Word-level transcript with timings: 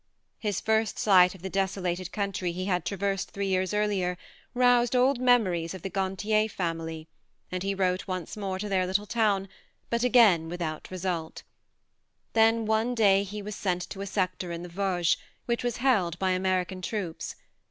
His 0.39 0.59
first 0.59 0.97
sight 0.97 1.35
of 1.35 1.43
the 1.43 1.49
desolated 1.51 2.11
country 2.11 2.51
he 2.51 2.65
had 2.65 2.85
traversed 2.85 3.29
three 3.29 3.45
years 3.49 3.71
earlier 3.71 4.17
roused 4.55 4.95
old 4.95 5.19
memories 5.21 5.75
of 5.75 5.83
the 5.83 5.91
Gantier 5.91 6.49
family, 6.49 7.07
and 7.51 7.61
he 7.61 7.75
wrote 7.75 8.07
once 8.07 8.35
more 8.35 8.57
to 8.57 8.67
their 8.67 8.87
little 8.87 9.05
town, 9.05 9.47
but 9.91 10.03
again 10.03 10.49
without 10.49 10.85
THE 10.85 10.93
MARNE 10.93 11.01
69 11.01 11.13
result. 11.13 11.43
Then 12.33 12.65
one 12.65 12.95
day 12.95 13.21
he 13.21 13.43
was 13.43 13.55
sent 13.55 13.87
to 13.91 14.01
a 14.01 14.07
sector 14.07 14.51
in 14.51 14.63
the 14.63 14.69
Vosges 14.69 15.17
which 15.45 15.63
was 15.63 15.77
held 15.77 16.17
by 16.17 16.31
American 16.31 16.81
troops. 16.81 17.35